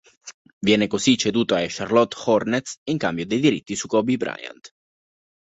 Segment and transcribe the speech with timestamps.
[0.57, 4.73] Viene così ceduto ai Charlotte Hornets in cambio dei diritti su Kobe Bryant.